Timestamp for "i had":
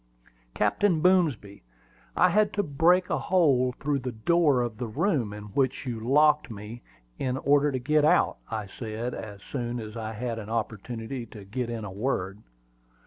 2.15-2.53, 9.95-10.39